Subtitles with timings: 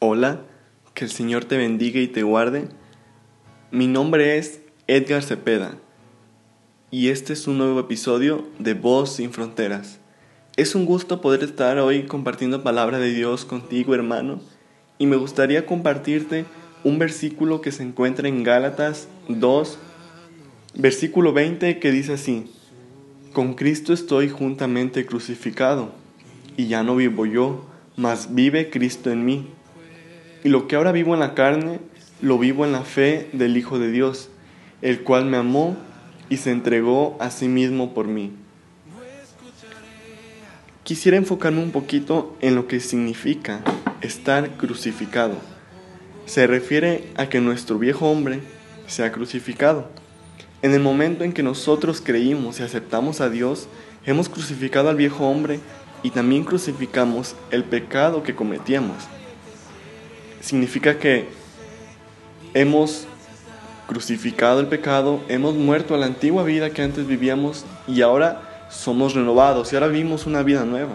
[0.00, 0.42] Hola,
[0.94, 2.68] que el Señor te bendiga y te guarde.
[3.72, 5.76] Mi nombre es Edgar Cepeda
[6.92, 9.98] y este es un nuevo episodio de Voz sin Fronteras.
[10.56, 14.40] Es un gusto poder estar hoy compartiendo palabra de Dios contigo, hermano,
[14.98, 16.44] y me gustaría compartirte
[16.84, 19.80] un versículo que se encuentra en Gálatas 2,
[20.76, 22.44] versículo 20, que dice así,
[23.32, 25.90] Con Cristo estoy juntamente crucificado,
[26.56, 29.57] y ya no vivo yo, mas vive Cristo en mí.
[30.44, 31.80] Y lo que ahora vivo en la carne,
[32.20, 34.28] lo vivo en la fe del Hijo de Dios,
[34.82, 35.76] el cual me amó
[36.28, 38.32] y se entregó a sí mismo por mí.
[40.84, 43.62] Quisiera enfocarme un poquito en lo que significa
[44.00, 45.34] estar crucificado.
[46.24, 48.40] Se refiere a que nuestro viejo hombre
[48.86, 49.90] se ha crucificado.
[50.62, 53.68] En el momento en que nosotros creímos y aceptamos a Dios,
[54.06, 55.60] hemos crucificado al viejo hombre
[56.02, 58.96] y también crucificamos el pecado que cometíamos
[60.40, 61.28] significa que
[62.54, 63.06] hemos
[63.86, 69.14] crucificado el pecado, hemos muerto a la antigua vida que antes vivíamos y ahora somos
[69.14, 70.94] renovados y ahora vivimos una vida nueva.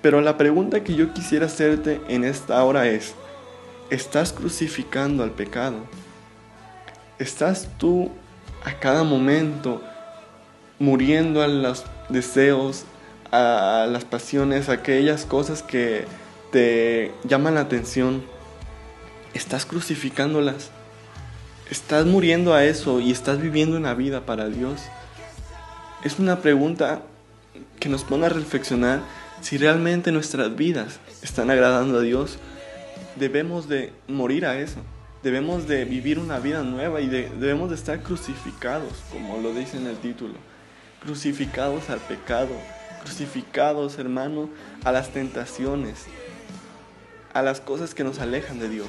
[0.00, 3.14] Pero la pregunta que yo quisiera hacerte en esta hora es,
[3.90, 5.76] ¿estás crucificando al pecado?
[7.18, 8.10] ¿Estás tú
[8.64, 9.82] a cada momento
[10.78, 12.84] muriendo a los deseos,
[13.30, 16.06] a las pasiones, a aquellas cosas que
[16.50, 18.22] te llaman la atención?
[19.34, 20.70] Estás crucificándolas.
[21.70, 24.80] Estás muriendo a eso y estás viviendo una vida para Dios.
[26.02, 27.02] Es una pregunta
[27.78, 29.00] que nos pone a reflexionar
[29.40, 32.38] si realmente nuestras vidas están agradando a Dios.
[33.16, 34.80] Debemos de morir a eso.
[35.22, 39.86] Debemos de vivir una vida nueva y debemos de estar crucificados, como lo dice en
[39.86, 40.34] el título.
[41.02, 42.50] Crucificados al pecado,
[43.02, 44.48] crucificados, hermano,
[44.82, 46.06] a las tentaciones,
[47.32, 48.88] a las cosas que nos alejan de Dios.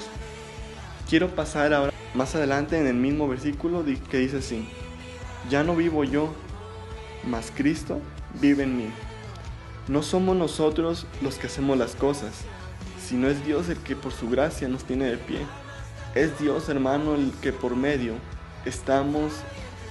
[1.10, 4.68] Quiero pasar ahora más adelante en el mismo versículo que dice así,
[5.50, 6.34] ya no vivo yo,
[7.26, 8.00] mas Cristo
[8.40, 8.90] vive en mí.
[9.88, 12.34] No somos nosotros los que hacemos las cosas,
[13.04, 15.40] sino es Dios el que por su gracia nos tiene de pie.
[16.16, 18.14] Es Dios, hermano, el que por medio
[18.66, 19.34] estamos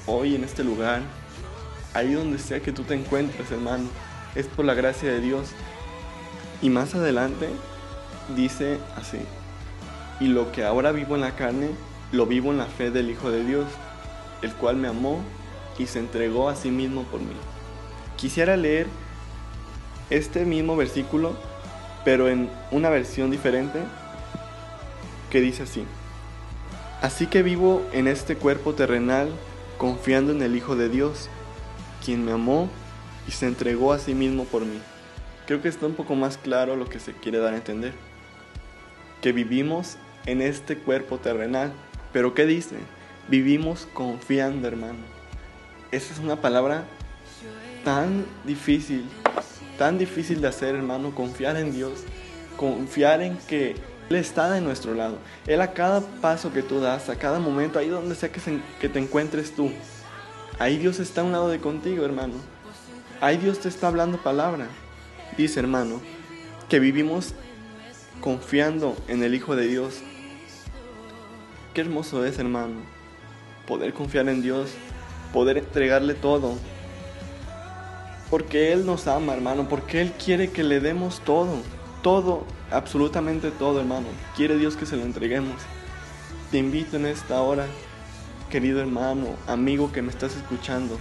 [0.07, 1.03] hoy en este lugar,
[1.95, 3.89] ahí donde sea que tú te encuentres, hermano.
[4.35, 5.49] Es por la gracia de Dios.
[6.63, 7.49] Y más adelante
[8.37, 9.19] dice así,
[10.21, 11.71] y lo que ahora vivo en la carne,
[12.13, 13.67] lo vivo en la fe del Hijo de Dios,
[14.43, 15.21] el cual me amó
[15.79, 17.35] y se entregó a sí mismo por mí.
[18.17, 18.87] Quisiera leer
[20.11, 21.35] este mismo versículo,
[22.05, 23.81] pero en una versión diferente,
[25.31, 25.85] que dice así.
[27.01, 29.31] Así que vivo en este cuerpo terrenal
[29.79, 31.31] confiando en el Hijo de Dios,
[32.05, 32.69] quien me amó
[33.27, 34.79] y se entregó a sí mismo por mí.
[35.47, 37.95] Creo que está un poco más claro lo que se quiere dar a entender.
[39.21, 41.73] Que vivimos en este cuerpo terrenal.
[42.13, 42.77] Pero ¿qué dice?
[43.29, 44.99] Vivimos confiando, hermano.
[45.93, 46.85] Esa es una palabra
[47.85, 49.05] tan difícil,
[49.79, 52.05] tan difícil de hacer, hermano, confiar en Dios,
[52.57, 53.77] confiar en que
[54.09, 55.19] Él está de nuestro lado.
[55.47, 58.41] Él a cada paso que tú das, a cada momento, ahí donde sea que,
[58.81, 59.71] que te encuentres tú,
[60.59, 62.35] ahí Dios está a un lado de contigo, hermano.
[63.21, 64.67] Ahí Dios te está hablando palabra.
[65.37, 66.01] Dice, hermano,
[66.69, 67.35] que vivimos
[68.21, 70.03] confiando en el Hijo de Dios,
[71.75, 72.81] Qué hermoso es, hermano,
[73.69, 74.73] poder confiar en Dios,
[75.33, 76.57] poder entregarle todo.
[78.29, 81.63] Porque Él nos ama, hermano, porque Él quiere que le demos todo,
[82.03, 84.09] todo, absolutamente todo, hermano.
[84.35, 85.63] Quiere Dios que se lo entreguemos.
[86.51, 87.67] Te invito en esta hora,
[88.51, 90.99] querido hermano, amigo que me estás escuchando.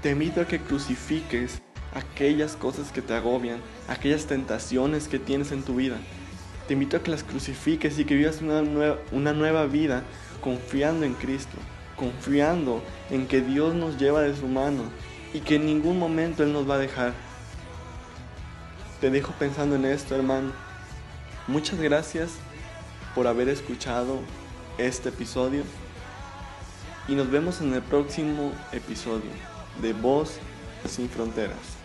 [0.00, 1.60] Te invito a que crucifiques
[1.94, 5.98] aquellas cosas que te agobian, aquellas tentaciones que tienes en tu vida.
[6.66, 10.02] Te invito a que las crucifiques y que vivas una nueva, vida
[10.40, 11.56] confiando en Cristo,
[11.96, 14.82] confiando en que Dios nos lleva de su mano
[15.32, 17.12] y que en ningún momento Él nos va a dejar.
[19.00, 20.52] Te dejo pensando en esto, hermano.
[21.46, 22.30] Muchas gracias
[23.14, 24.18] por haber escuchado
[24.76, 25.62] este episodio
[27.06, 29.30] y nos vemos en el próximo episodio
[29.80, 30.38] de Voz
[30.88, 31.76] sin Fronteras.